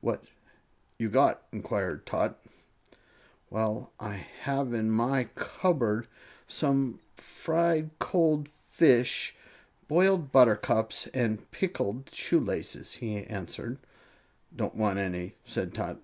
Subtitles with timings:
[0.00, 0.24] "What
[0.98, 2.44] you got?" inquired Tot.
[3.50, 6.08] "Well, I have in my cupboard
[6.48, 9.36] some fried goldfish,
[9.86, 13.78] boiled buttercups and pickled shoelaces," he answered.
[14.56, 16.00] "Don't want any," said Tot.